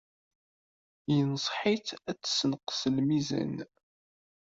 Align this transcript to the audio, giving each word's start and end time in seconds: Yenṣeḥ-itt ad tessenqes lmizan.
Yenṣeḥ-itt 1.15 1.89
ad 2.09 2.17
tessenqes 2.19 2.81
lmizan. 2.95 3.55